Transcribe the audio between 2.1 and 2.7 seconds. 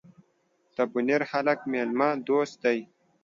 دوست